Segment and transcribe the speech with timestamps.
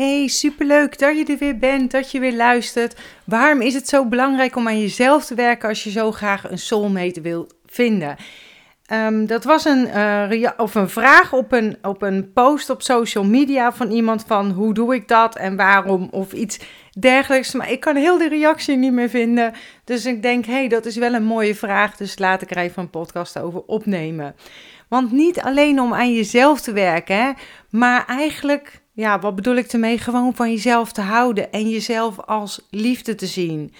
[0.00, 3.00] Hey, superleuk dat je er weer bent, dat je weer luistert.
[3.24, 6.58] Waarom is het zo belangrijk om aan jezelf te werken als je zo graag een
[6.58, 8.16] soulmate wil vinden?
[8.86, 13.24] Ehm, dat was een, uh, of een vraag op een, op een post op social
[13.24, 16.58] media van iemand van hoe doe ik dat en waarom of iets
[16.98, 17.52] dergelijks.
[17.52, 19.52] Maar ik kan heel de reactie niet meer vinden.
[19.84, 21.96] Dus ik denk, hey, dat is wel een mooie vraag.
[21.96, 24.34] Dus laat ik er even een podcast over opnemen.
[24.88, 27.36] Want niet alleen om aan jezelf te werken,
[27.70, 29.98] maar eigenlijk, ja, wat bedoel ik ermee?
[29.98, 33.74] Gewoon van jezelf te houden en jezelf als liefde te zien.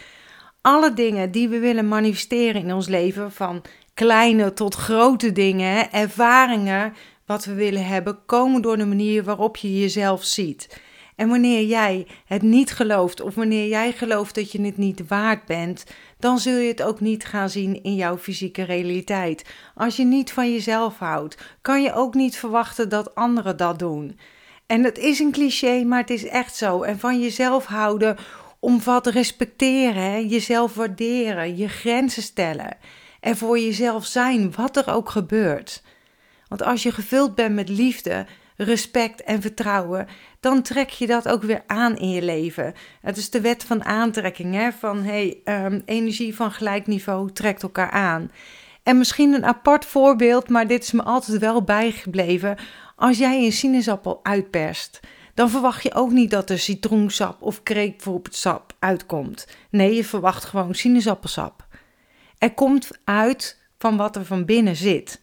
[0.60, 3.62] Alle dingen die we willen manifesteren in ons leven, van
[3.94, 6.94] kleine tot grote dingen, ervaringen,
[7.26, 10.80] wat we willen hebben, komen door de manier waarop je jezelf ziet.
[11.16, 15.46] En wanneer jij het niet gelooft of wanneer jij gelooft dat je het niet waard
[15.46, 15.84] bent,
[16.18, 19.44] dan zul je het ook niet gaan zien in jouw fysieke realiteit.
[19.74, 24.18] Als je niet van jezelf houdt, kan je ook niet verwachten dat anderen dat doen.
[24.70, 26.82] En het is een cliché, maar het is echt zo.
[26.82, 28.16] En van jezelf houden
[28.58, 32.76] omvat respecteren, jezelf waarderen, je grenzen stellen.
[33.20, 35.82] En voor jezelf zijn, wat er ook gebeurt.
[36.48, 40.06] Want als je gevuld bent met liefde, respect en vertrouwen,
[40.40, 42.74] dan trek je dat ook weer aan in je leven.
[43.00, 44.72] Het is de wet van aantrekking, hè?
[44.72, 48.30] van hey, um, energie van gelijk niveau trekt elkaar aan.
[48.82, 52.56] En misschien een apart voorbeeld, maar dit is me altijd wel bijgebleven.
[53.00, 55.00] Als jij een sinaasappel uitperst,
[55.34, 59.46] dan verwacht je ook niet dat er citroensap of grapefruitsap uitkomt.
[59.70, 61.66] Nee, je verwacht gewoon sinaasappelsap.
[62.38, 65.20] Er komt uit van wat er van binnen zit.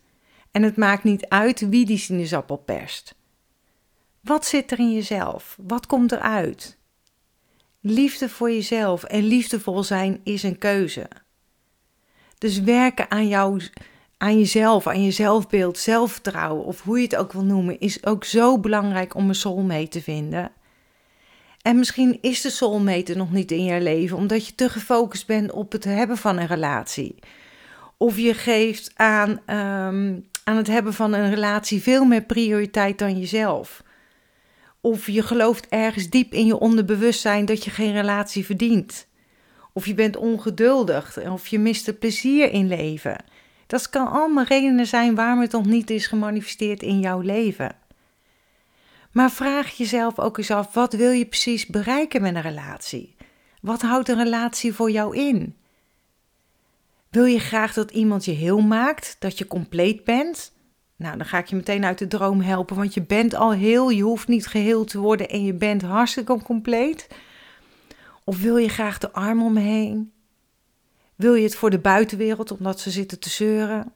[0.51, 3.15] En het maakt niet uit wie die sinaasappel perst.
[4.21, 5.57] Wat zit er in jezelf?
[5.61, 6.77] Wat komt eruit?
[7.81, 11.07] Liefde voor jezelf en liefdevol zijn is een keuze.
[12.37, 13.61] Dus werken aan, jou,
[14.17, 18.23] aan jezelf, aan je zelfbeeld, zelfvertrouwen of hoe je het ook wil noemen, is ook
[18.23, 20.51] zo belangrijk om een soulmate te vinden.
[21.61, 25.51] En misschien is de soulmate nog niet in je leven omdat je te gefocust bent
[25.51, 27.15] op het hebben van een relatie.
[27.97, 33.19] Of je geeft aan, um, aan het hebben van een relatie veel meer prioriteit dan
[33.19, 33.83] jezelf.
[34.81, 39.07] Of je gelooft ergens diep in je onderbewustzijn dat je geen relatie verdient.
[39.73, 41.19] Of je bent ongeduldig.
[41.29, 43.15] Of je mist het plezier in leven.
[43.67, 47.75] Dat kan allemaal redenen zijn waarom het nog niet is gemanifesteerd in jouw leven.
[49.11, 53.15] Maar vraag jezelf ook eens af: wat wil je precies bereiken met een relatie?
[53.61, 55.55] Wat houdt een relatie voor jou in?
[57.09, 60.51] Wil je graag dat iemand je heel maakt, dat je compleet bent?
[60.95, 63.89] Nou, dan ga ik je meteen uit de droom helpen, want je bent al heel,
[63.89, 67.07] je hoeft niet geheel te worden en je bent hartstikke compleet.
[68.23, 70.11] Of wil je graag de arm om me heen?
[71.17, 73.93] Wil je het voor de buitenwereld omdat ze zitten te zeuren?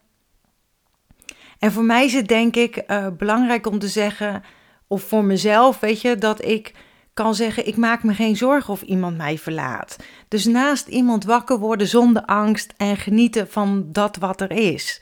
[1.59, 4.43] En voor mij is het denk ik uh, belangrijk om te zeggen,
[4.87, 6.73] of voor mezelf, weet je, dat ik
[7.13, 9.95] kan zeggen: ik maak me geen zorgen of iemand mij verlaat.
[10.27, 15.01] Dus naast iemand wakker worden zonder angst en genieten van dat wat er is.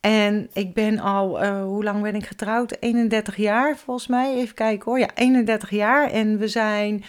[0.00, 2.76] En ik ben al, uh, hoe lang ben ik getrouwd?
[2.80, 4.34] 31 jaar volgens mij.
[4.34, 4.98] Even kijken hoor.
[4.98, 6.10] Ja, 31 jaar.
[6.10, 7.04] En we zijn,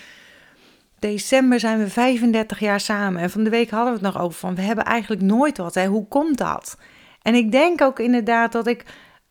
[1.08, 3.22] december zijn we 35 jaar samen.
[3.22, 5.74] En van de week hadden we het nog over van, we hebben eigenlijk nooit wat.
[5.74, 5.86] Hè?
[5.86, 6.78] Hoe komt dat?
[7.22, 8.84] En ik denk ook inderdaad dat ik,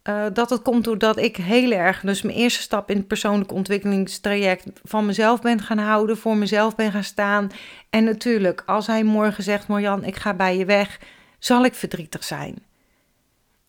[0.08, 3.52] uh, dat het komt doordat ik heel erg, dus mijn eerste stap in het persoonlijk
[3.52, 7.50] ontwikkelingstraject van mezelf ben gaan houden, voor mezelf ben gaan staan.
[7.90, 11.00] En natuurlijk, als hij morgen zegt, Marjan, ik ga bij je weg,
[11.38, 12.62] zal ik verdrietig zijn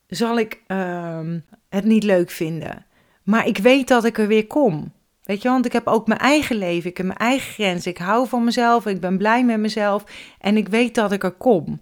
[0.08, 1.40] zal ik ehm,
[1.70, 2.86] het niet leuk vinden.
[3.24, 4.94] Maar ik weet dat ik er weer kom.
[5.26, 7.88] Weet je, want ik heb ook mijn eigen leven, ik heb mijn eigen grens.
[7.88, 10.04] Ik hou van mezelf, ik ben blij met mezelf
[10.40, 11.80] en ik weet dat ik er kom.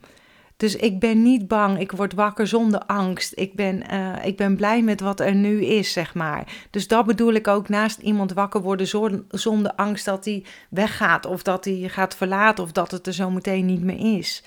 [0.57, 3.31] Dus ik ben niet bang, ik word wakker zonder angst.
[3.35, 6.67] Ik ben, uh, ik ben blij met wat er nu is, zeg maar.
[6.69, 8.87] Dus dat bedoel ik ook naast iemand wakker worden
[9.29, 13.29] zonder angst dat hij weggaat of dat hij gaat verlaten of dat het er zo
[13.29, 14.43] meteen niet meer is.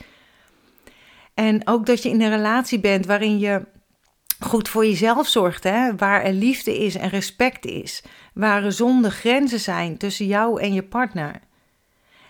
[1.34, 3.62] En ook dat je in een relatie bent waarin je
[4.40, 5.96] goed voor jezelf zorgt, hè?
[5.96, 8.02] waar er liefde is en respect is,
[8.36, 11.40] waar zonder grenzen zijn tussen jou en je partner.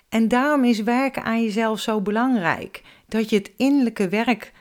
[0.09, 2.83] En daarom is werken aan jezelf zo belangrijk.
[3.09, 4.53] Dat je het innerlijke werk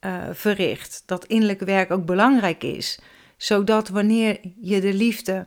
[0.00, 1.02] uh, verricht.
[1.06, 3.00] Dat innerlijke werk ook belangrijk is.
[3.36, 5.46] Zodat wanneer je de liefde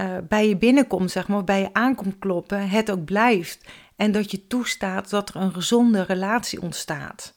[0.00, 3.68] uh, bij je binnenkomt, zeg maar, bij je aankomt kloppen, het ook blijft.
[3.96, 7.34] En dat je toestaat dat er een gezonde relatie ontstaat.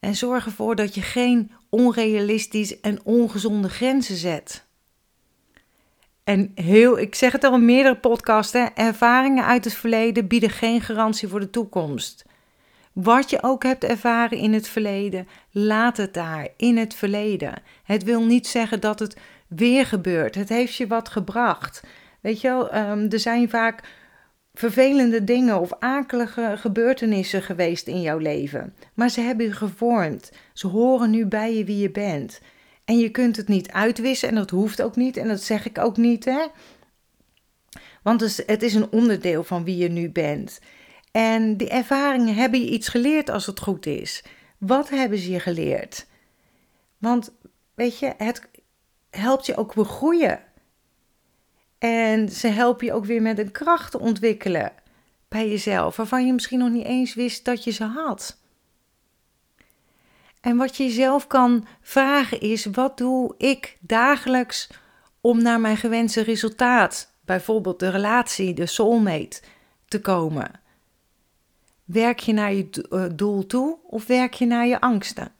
[0.00, 4.65] En zorg ervoor dat je geen onrealistisch en ongezonde grenzen zet.
[6.26, 10.80] En heel, ik zeg het al in meerdere podcasten, ervaringen uit het verleden bieden geen
[10.80, 12.24] garantie voor de toekomst.
[12.92, 17.62] Wat je ook hebt ervaren in het verleden, laat het daar, in het verleden.
[17.84, 19.16] Het wil niet zeggen dat het
[19.48, 20.34] weer gebeurt.
[20.34, 21.82] Het heeft je wat gebracht.
[22.20, 23.82] Weet je wel, ehm, er zijn vaak
[24.54, 28.74] vervelende dingen of akelige gebeurtenissen geweest in jouw leven.
[28.94, 30.32] Maar ze hebben je gevormd.
[30.52, 32.40] Ze horen nu bij je wie je bent.
[32.86, 35.16] En je kunt het niet uitwissen en dat hoeft ook niet.
[35.16, 36.46] En dat zeg ik ook niet, hè.
[38.02, 40.60] Want het is een onderdeel van wie je nu bent.
[41.10, 44.24] En die ervaringen hebben je iets geleerd als het goed is.
[44.58, 46.06] Wat hebben ze je geleerd?
[46.98, 47.32] Want
[47.74, 48.48] weet je, het
[49.10, 50.40] helpt je ook weer groeien.
[51.78, 54.72] En ze helpen je ook weer met een kracht ontwikkelen
[55.28, 58.38] bij jezelf, waarvan je misschien nog niet eens wist dat je ze had.
[60.46, 64.70] En wat je jezelf kan vragen is: wat doe ik dagelijks
[65.20, 69.40] om naar mijn gewenste resultaat, bijvoorbeeld de relatie, de soulmate,
[69.88, 70.50] te komen?
[71.84, 75.32] Werk je naar je eh, doel toe of werk je naar je angsten?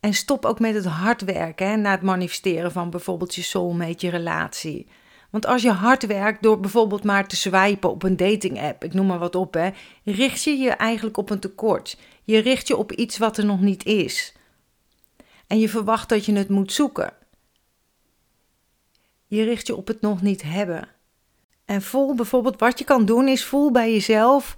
[0.00, 4.12] En stop ook met het hard werken naar het manifesteren van bijvoorbeeld je soulmate, je
[4.12, 4.86] relatie.
[5.30, 8.94] Want als je hard werkt door bijvoorbeeld maar te swipen op een dating app, ik
[8.94, 9.70] noem maar wat op, hè,
[10.04, 11.98] richt je je eigenlijk op een tekort.
[12.28, 14.34] Je richt je op iets wat er nog niet is.
[15.46, 17.12] En je verwacht dat je het moet zoeken.
[19.26, 20.88] Je richt je op het nog niet hebben.
[21.64, 24.56] En voel bijvoorbeeld wat je kan doen is voel bij jezelf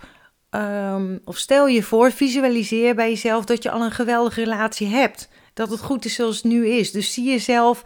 [0.50, 5.28] Ehm, of stel je voor, visualiseer bij jezelf dat je al een geweldige relatie hebt.
[5.54, 6.92] Dat het goed is zoals het nu is.
[6.92, 7.82] Dus zie jezelf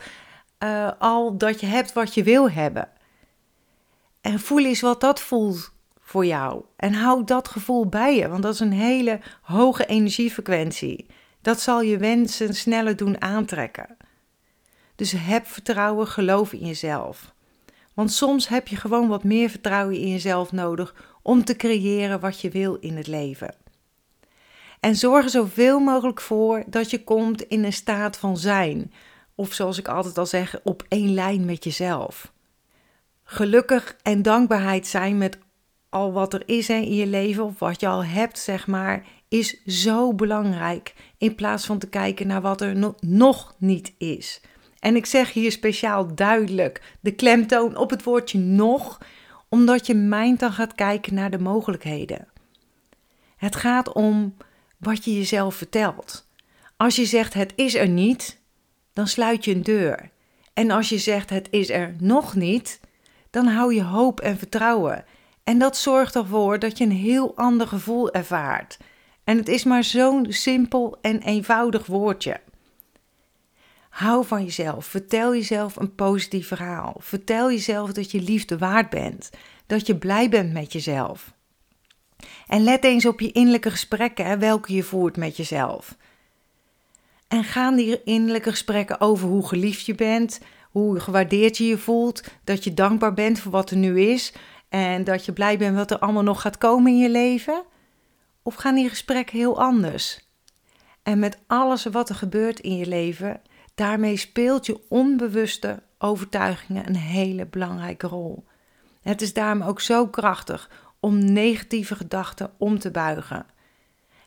[0.58, 2.88] uh, al dat je hebt wat je wil hebben.
[4.20, 5.72] En voel eens wat dat voelt
[6.04, 6.62] voor jou.
[6.76, 11.06] En hou dat gevoel bij je, want dat is een hele hoge energiefrequentie.
[11.42, 13.96] Dat zal je wensen sneller doen aantrekken.
[14.94, 17.32] Dus heb vertrouwen, geloof in jezelf.
[17.94, 22.40] Want soms heb je gewoon wat meer vertrouwen in jezelf nodig om te creëren wat
[22.40, 23.54] je wil in het leven.
[24.80, 28.92] En zorg er zoveel mogelijk voor dat je komt in een staat van zijn.
[29.34, 32.32] Of zoals ik altijd al zeg, op één lijn met jezelf.
[33.24, 35.38] Gelukkig en dankbaarheid zijn met
[35.94, 39.64] al wat er is in je leven, of wat je al hebt, zeg maar, is
[39.64, 40.94] zo belangrijk.
[41.18, 44.40] In plaats van te kijken naar wat er nog niet is.
[44.78, 48.98] En ik zeg hier speciaal duidelijk de klemtoon op het woordje nog,
[49.48, 52.28] omdat je mind dan gaat kijken naar de mogelijkheden.
[53.36, 54.36] Het gaat om
[54.78, 56.28] wat je jezelf vertelt.
[56.76, 58.40] Als je zegt het is er niet,
[58.92, 60.10] dan sluit je een deur.
[60.54, 62.80] En als je zegt het is er nog niet,
[63.30, 65.04] dan hou je hoop en vertrouwen.
[65.44, 68.78] En dat zorgt ervoor dat je een heel ander gevoel ervaart.
[69.24, 72.40] En het is maar zo'n simpel en eenvoudig woordje.
[73.88, 74.86] Hou van jezelf.
[74.86, 76.94] Vertel jezelf een positief verhaal.
[76.98, 79.30] Vertel jezelf dat je liefde waard bent.
[79.66, 81.32] Dat je blij bent met jezelf.
[82.46, 85.96] En let eens op je innerlijke gesprekken, welke je voert met jezelf.
[87.28, 90.40] En gaan die innerlijke gesprekken over hoe geliefd je bent,
[90.70, 94.32] hoe gewaardeerd je je voelt, dat je dankbaar bent voor wat er nu is
[94.78, 97.62] en dat je blij bent wat er allemaal nog gaat komen in je leven?
[98.42, 100.28] Of gaan die gesprekken heel anders?
[101.02, 103.40] En met alles wat er gebeurt in je leven,
[103.74, 108.44] Daarmee speelt je onbewuste overtuigingen een hele belangrijke rol.
[109.02, 113.46] Het is daarom ook zo krachtig om negatieve gedachten om te buigen.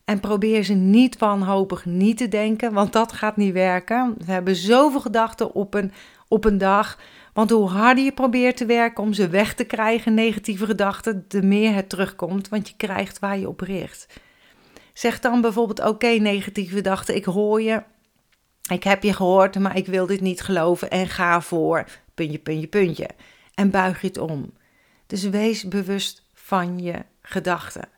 [0.05, 4.15] En probeer ze niet wanhopig niet te denken, want dat gaat niet werken.
[4.17, 5.91] We hebben zoveel gedachten op een,
[6.27, 6.99] op een dag.
[7.37, 11.41] Want hoe harder je probeert te werken om ze weg te krijgen, negatieve gedachten, de
[11.41, 14.07] meer het terugkomt, want je krijgt waar je op richt.
[14.93, 17.83] Zeg dan bijvoorbeeld: Oké, negatieve gedachten, ik hoor je.
[18.69, 22.67] Ik heb je gehoord, maar ik wil dit niet geloven en ga voor puntje, puntje,
[22.67, 23.09] puntje.
[23.53, 24.53] En buig je het om.
[25.07, 27.89] Dus wees bewust van je gedachten.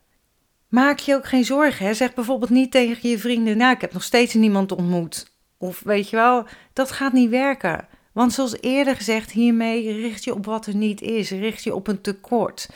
[0.68, 1.86] Maak je ook geen zorgen.
[1.86, 1.94] Hè?
[1.94, 5.32] Zeg bijvoorbeeld niet tegen je vrienden: Nou, ik heb nog steeds niemand ontmoet.
[5.58, 7.98] Of weet je wel, dat gaat niet werken.
[8.12, 11.86] Want zoals eerder gezegd, hiermee richt je op wat er niet is, richt je op
[11.88, 12.68] een tekort.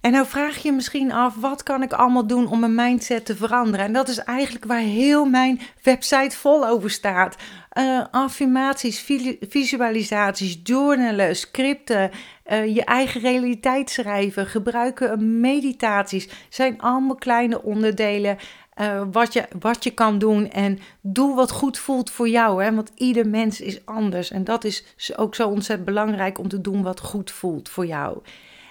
[0.00, 3.36] En nou vraag je misschien af, wat kan ik allemaal doen om mijn mindset te
[3.36, 3.86] veranderen?
[3.86, 7.36] En dat is eigenlijk waar heel mijn website vol over staat.
[7.78, 9.04] Uh, affirmaties,
[9.40, 12.10] visualisaties, journalen, scripten,
[12.46, 16.28] uh, je eigen realiteit schrijven, gebruiken meditaties.
[16.48, 18.38] Zijn allemaal kleine onderdelen
[18.80, 20.50] uh, wat, je, wat je kan doen.
[20.50, 22.64] En doe wat goed voelt voor jou.
[22.64, 22.74] Hè?
[22.74, 24.30] Want ieder mens is anders.
[24.30, 24.84] En dat is
[25.16, 28.18] ook zo ontzettend belangrijk om te doen wat goed voelt voor jou.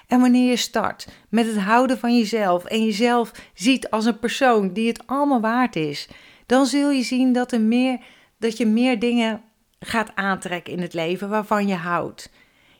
[0.06, 4.72] En wanneer je start met het houden van jezelf en jezelf ziet als een persoon
[4.72, 6.08] die het allemaal waard is,
[6.46, 7.98] dan zul je zien dat, er meer,
[8.38, 9.42] dat je meer dingen
[9.80, 12.30] gaat aantrekken in het leven waarvan je houdt.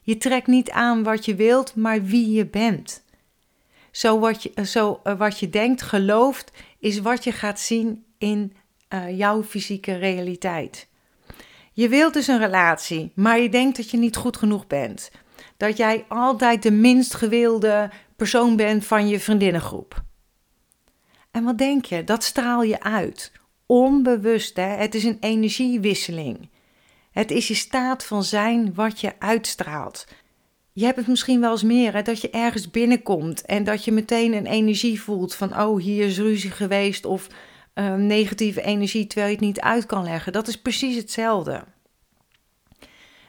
[0.02, 3.02] Je trekt niet aan wat je wilt, maar wie je bent.
[3.90, 8.52] Zo wat je, zo, uh, wat je denkt, gelooft, is wat je gaat zien in
[8.94, 10.88] uh, jouw fysieke realiteit.
[11.73, 15.11] Je wilt dus een relatie, maar je denkt dat je niet goed genoeg bent.
[15.56, 20.02] Dat jij altijd de minst gewilde persoon bent van je vriendinnengroep.
[21.30, 22.04] En wat denk je?
[22.04, 23.32] Dat straal je uit.
[23.66, 24.62] Onbewust, hè?
[24.62, 26.49] Het is een energiewisseling.
[27.11, 30.06] Het is je staat van zijn wat je uitstraalt.
[30.78, 33.92] Je hebt het misschien wel eens meer, hè, dat je ergens binnenkomt en dat je
[33.92, 37.26] meteen een energie voelt van, oh, hier is ruzie geweest of
[37.75, 40.32] uh, negatieve energie, terwijl je het niet uit kan leggen.
[40.32, 41.64] Dat is precies hetzelfde.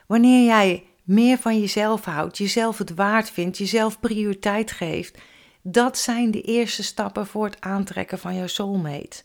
[0.08, 5.18] Wanneer jij meer van jezelf houdt, jezelf het waard vindt, jezelf prioriteit geeft,
[5.62, 9.24] dat zijn de eerste stappen voor het aantrekken van jouw soulmate.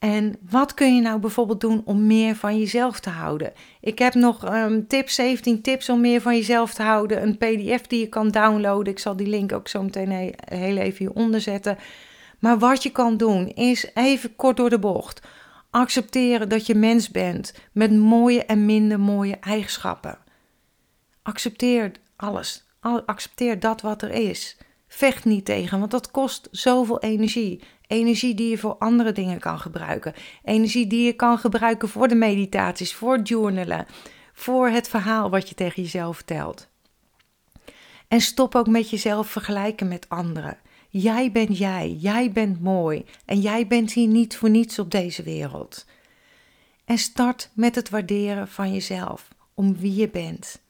[0.00, 3.52] En wat kun je nou bijvoorbeeld doen om meer van jezelf te houden?
[3.80, 7.22] Ik heb nog um, tips, 17 tips om meer van jezelf te houden.
[7.22, 8.92] Een PDF die je kan downloaden.
[8.92, 11.78] Ik zal die link ook zo meteen heel even hieronder zetten.
[12.38, 15.20] Maar wat je kan doen is even kort door de bocht.
[15.70, 20.18] Accepteren dat je mens bent met mooie en minder mooie eigenschappen.
[21.22, 22.64] Accepteer alles.
[23.06, 24.56] Accepteer dat wat er is.
[24.88, 27.62] Vecht niet tegen, want dat kost zoveel energie.
[27.90, 30.14] Energie die je voor andere dingen kan gebruiken.
[30.44, 33.86] Energie die je kan gebruiken voor de meditaties, voor journalen,
[34.32, 36.68] voor het verhaal wat je tegen jezelf vertelt.
[38.08, 40.58] En stop ook met jezelf vergelijken met anderen.
[40.88, 45.22] Jij bent jij, jij bent mooi en jij bent hier niet voor niets op deze
[45.22, 45.86] wereld.
[46.84, 50.60] En start met het waarderen van jezelf, om wie je bent.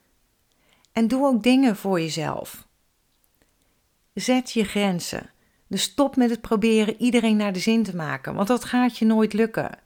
[0.93, 2.67] En doe ook dingen voor jezelf.
[4.15, 5.31] Zet je grenzen.
[5.71, 9.05] Dus stop met het proberen iedereen naar de zin te maken, want dat gaat je
[9.05, 9.79] nooit lukken.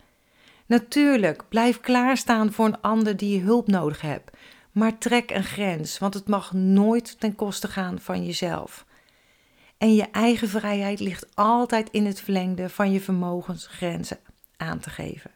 [0.67, 4.37] Natuurlijk, blijf klaarstaan voor een ander die je hulp nodig hebt,
[4.73, 8.87] maar trek een grens, want het mag nooit ten koste gaan van jezelf.
[9.79, 14.19] En je eigen vrijheid ligt altijd in het verlengde van je vermogensgrenzen
[14.57, 15.31] aan te geven.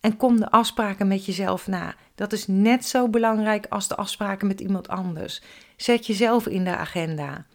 [0.00, 1.94] En kom de afspraken met jezelf na.
[2.14, 5.42] Dat is net zo belangrijk als de afspraken met iemand anders.
[5.76, 7.46] Zet jezelf in de agenda.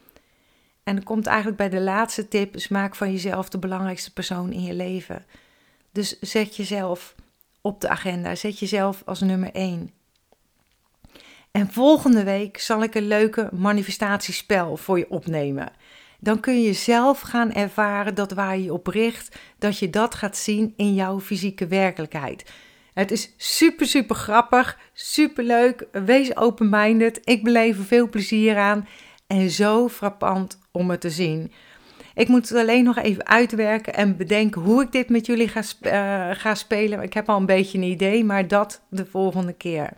[0.85, 4.51] En dan komt eigenlijk bij de laatste tip: dus maak van jezelf de belangrijkste persoon
[4.51, 5.25] in je leven.
[5.91, 7.15] Dus zet jezelf
[7.61, 8.35] op de agenda.
[8.35, 9.91] Zet jezelf als nummer één.
[11.51, 15.71] En volgende week zal ik een leuke manifestatiespel voor je opnemen.
[16.19, 20.37] Dan kun je zelf gaan ervaren dat waar je op richt, dat je dat gaat
[20.37, 22.51] zien in jouw fysieke werkelijkheid.
[22.93, 25.87] Het is super, super grappig, super leuk.
[25.91, 27.19] Wees open-minded.
[27.23, 28.87] Ik beleef er veel plezier aan.
[29.27, 31.51] En zo frappant om het te zien.
[32.15, 35.62] Ik moet het alleen nog even uitwerken en bedenken hoe ik dit met jullie ga,
[35.82, 37.01] uh, ga spelen.
[37.01, 39.89] Ik heb al een beetje een idee, maar dat de volgende keer.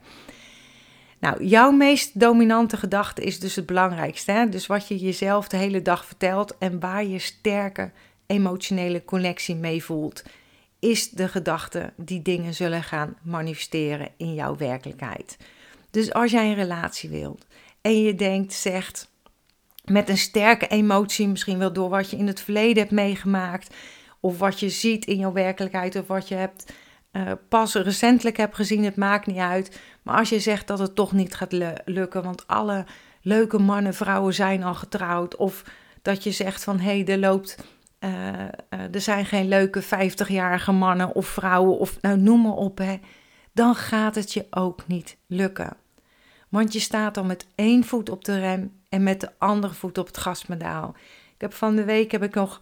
[1.20, 4.32] Nou, jouw meest dominante gedachte is dus het belangrijkste.
[4.32, 4.50] Hè?
[4.50, 7.92] Dus wat je jezelf de hele dag vertelt en waar je sterke
[8.28, 10.24] emotionele connectie mee voelt,
[10.80, 15.38] is de gedachte die dingen zullen gaan manifesteren in jouw werkelijkheid.
[15.92, 17.46] Dus als jij een relatie wilt
[17.82, 19.12] en je denkt, zegt,
[19.90, 23.76] met een sterke emotie, misschien wel door wat je in het verleden hebt meegemaakt,
[24.20, 26.74] of wat je ziet in jouw werkelijkheid, of wat je hebt
[27.12, 29.80] uh, pas recentelijk hebt gezien, het maakt niet uit.
[30.04, 32.86] Maar als je zegt dat het toch niet gaat lukken, want alle
[33.22, 35.64] leuke mannen, vrouwen zijn al getrouwd, of
[36.02, 37.58] dat je zegt van hé, hey, er loopt.
[38.00, 42.78] Uh, uh, er zijn geen leuke 50-jarige mannen of vrouwen, of nou noem maar op,
[42.78, 43.00] hè,
[43.54, 45.78] dan gaat het je ook niet lukken.
[46.50, 49.98] Want je staat dan met één voet op de rem en met de andere voet
[49.98, 50.96] op het gaspedaal.
[51.34, 52.62] Ik heb van de week heb ik nog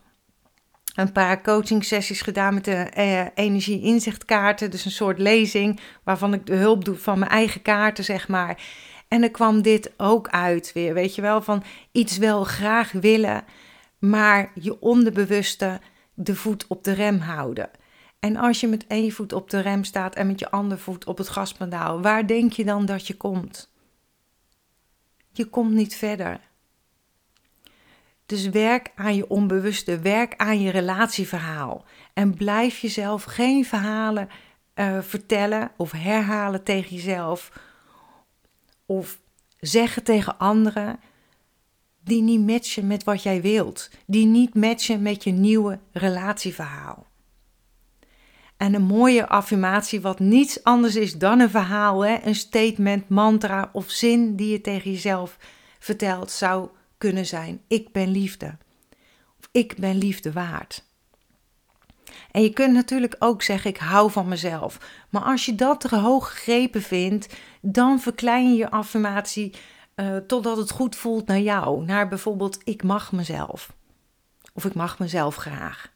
[0.96, 4.72] een paar coaching sessies gedaan met de eh, energie-inzichtkaarten.
[4.72, 8.64] Dus een soort lezing waarvan ik de hulp doe van mijn eigen kaarten, zeg maar.
[9.08, 13.44] En er kwam dit ook uit weer, weet je wel, van iets wel graag willen,
[14.00, 15.80] maar je onderbewuste
[16.14, 17.70] de voet op de rem houden.
[18.20, 21.06] En als je met één voet op de rem staat en met je andere voet
[21.06, 23.74] op het gaspedaal, waar denk je dan dat je komt?
[25.38, 26.40] Je komt niet verder.
[28.26, 31.86] Dus werk aan je onbewuste, werk aan je relatieverhaal.
[32.14, 34.30] En blijf jezelf geen verhalen
[34.76, 37.52] uh, vertellen of herhalen tegen jezelf.
[38.86, 39.20] Of
[39.60, 41.00] zeggen tegen anderen
[42.00, 43.90] die niet matchen met wat jij wilt.
[44.06, 47.06] Die niet matchen met je nieuwe relatieverhaal.
[48.58, 52.18] En een mooie affirmatie, wat niets anders is dan een verhaal, hè?
[52.24, 55.38] een statement, mantra of zin die je tegen jezelf
[55.80, 58.58] vertelt, zou kunnen zijn: Ik ben liefde.
[59.40, 60.84] Of ik ben liefde waard.
[62.32, 64.78] En je kunt natuurlijk ook zeggen: Ik hou van mezelf.
[65.10, 69.54] Maar als je dat te hoog gegrepen vindt, dan verklein je je affirmatie
[69.96, 71.86] uh, totdat het goed voelt naar jou.
[71.86, 73.74] Naar bijvoorbeeld: Ik mag mezelf.
[74.54, 75.94] Of ik mag mezelf graag.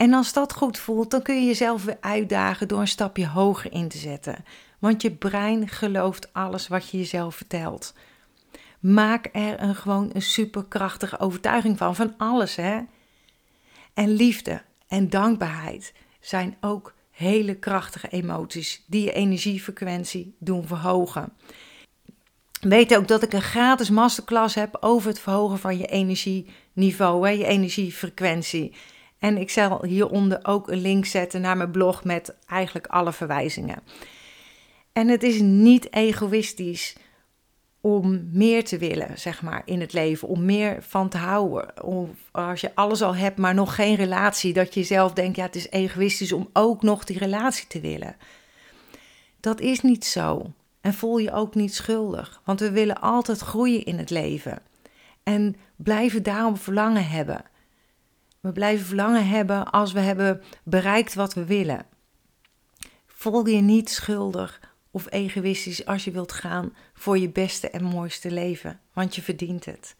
[0.00, 3.72] En als dat goed voelt, dan kun je jezelf weer uitdagen door een stapje hoger
[3.72, 4.44] in te zetten.
[4.78, 7.94] Want je brein gelooft alles wat je jezelf vertelt.
[8.78, 12.80] Maak er een, gewoon een superkrachtige overtuiging van, van alles hè.
[13.94, 21.32] En liefde en dankbaarheid zijn ook hele krachtige emoties die je energiefrequentie doen verhogen.
[22.60, 27.32] Weet ook dat ik een gratis masterclass heb over het verhogen van je energieniveau, hè,
[27.32, 28.74] je energiefrequentie.
[29.20, 33.78] En ik zal hieronder ook een link zetten naar mijn blog met eigenlijk alle verwijzingen.
[34.92, 36.96] En het is niet egoïstisch
[37.80, 40.28] om meer te willen, zeg maar, in het leven.
[40.28, 41.84] Om meer van te houden.
[41.84, 45.44] Of als je alles al hebt, maar nog geen relatie, dat je zelf denkt, ja,
[45.44, 48.16] het is egoïstisch om ook nog die relatie te willen.
[49.40, 50.52] Dat is niet zo.
[50.80, 54.62] En voel je ook niet schuldig, want we willen altijd groeien in het leven.
[55.22, 57.44] En blijven daarom verlangen hebben.
[58.40, 61.86] We blijven verlangen hebben als we hebben bereikt wat we willen.
[63.06, 68.30] Voel je niet schuldig of egoïstisch als je wilt gaan voor je beste en mooiste
[68.30, 69.94] leven, want je verdient het.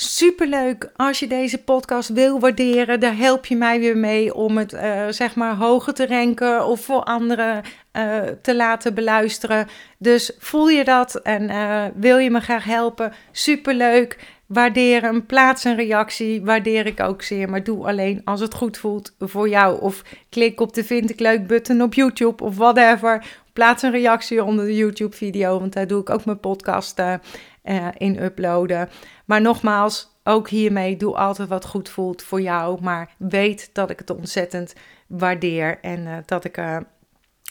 [0.00, 3.00] Superleuk als je deze podcast wil waarderen.
[3.00, 6.80] Daar help je mij weer mee om het uh, zeg maar hoger te ranken of
[6.80, 7.62] voor anderen
[7.92, 9.66] uh, te laten beluisteren.
[9.98, 13.12] Dus voel je dat en uh, wil je me graag helpen?
[13.32, 14.18] Superleuk.
[14.48, 17.50] Waardeer hem, plaats een reactie, waardeer ik ook zeer.
[17.50, 19.80] Maar doe alleen als het goed voelt voor jou.
[19.80, 23.24] Of klik op de vind ik leuk button op YouTube of whatever.
[23.52, 27.88] Plaats een reactie onder de YouTube video, want daar doe ik ook mijn podcast uh,
[27.96, 28.88] in uploaden.
[29.24, 32.82] Maar nogmaals, ook hiermee doe altijd wat goed voelt voor jou.
[32.82, 34.74] Maar weet dat ik het ontzettend
[35.06, 36.60] waardeer en uh, dat, ik,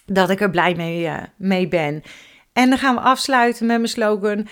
[0.06, 2.04] dat ik er blij mee, mee ben.
[2.54, 4.48] En dan gaan we afsluiten met mijn slogan.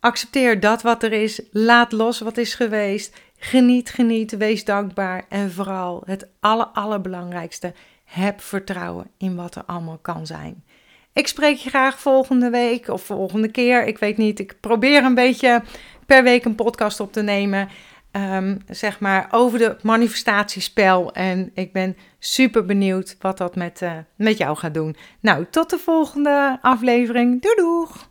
[0.00, 1.40] Accepteer dat wat er is.
[1.50, 3.16] Laat los wat is geweest.
[3.38, 5.24] Geniet, geniet, wees dankbaar.
[5.28, 7.72] En vooral het aller, allerbelangrijkste.
[8.04, 10.64] Heb vertrouwen in wat er allemaal kan zijn.
[11.12, 13.86] Ik spreek je graag volgende week of volgende keer.
[13.86, 14.38] Ik weet niet.
[14.38, 15.62] Ik probeer een beetje
[16.06, 17.68] per week een podcast op te nemen.
[18.12, 21.12] Um, zeg maar over de manifestatiespel.
[21.12, 24.96] En ik ben super benieuwd wat dat met, uh, met jou gaat doen.
[25.20, 27.42] Nou, tot de volgende aflevering.
[27.42, 28.09] Doei doeg!